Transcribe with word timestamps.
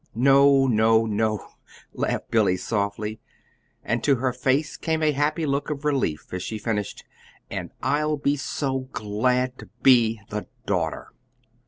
"No, 0.15 0.63
oh, 0.65 1.05
no," 1.05 1.45
laughed 1.93 2.31
Billy, 2.31 2.57
softly; 2.57 3.19
and 3.83 4.03
to 4.03 4.15
her 4.15 4.33
face 4.33 4.75
came 4.75 5.03
a 5.03 5.11
happy 5.11 5.45
look 5.45 5.69
of 5.69 5.85
relief 5.85 6.33
as 6.33 6.41
she 6.41 6.57
finished: 6.57 7.03
"And 7.51 7.69
I'll 7.83 8.17
be 8.17 8.35
so 8.35 8.87
glad 8.93 9.59
to 9.59 9.69
be 9.83 10.19
the 10.31 10.47
daughter!" 10.65 11.13